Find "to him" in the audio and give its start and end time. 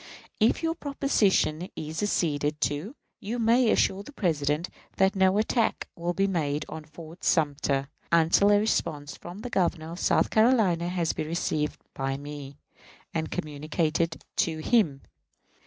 14.37-15.03